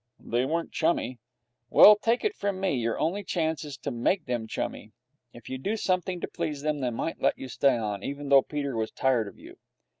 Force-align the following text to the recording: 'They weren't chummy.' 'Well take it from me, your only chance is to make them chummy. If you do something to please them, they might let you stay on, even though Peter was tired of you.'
'They 0.17 0.45
weren't 0.45 0.71
chummy.' 0.71 1.19
'Well 1.69 1.95
take 1.95 2.23
it 2.23 2.33
from 2.35 2.59
me, 2.59 2.73
your 2.73 2.97
only 2.99 3.23
chance 3.23 3.63
is 3.63 3.77
to 3.77 3.91
make 3.91 4.25
them 4.25 4.47
chummy. 4.47 4.93
If 5.31 5.47
you 5.47 5.59
do 5.59 5.77
something 5.77 6.19
to 6.21 6.27
please 6.27 6.63
them, 6.63 6.79
they 6.79 6.89
might 6.89 7.21
let 7.21 7.37
you 7.37 7.47
stay 7.47 7.77
on, 7.77 8.01
even 8.01 8.29
though 8.29 8.41
Peter 8.41 8.75
was 8.75 8.89
tired 8.89 9.27
of 9.27 9.37
you.' 9.37 9.57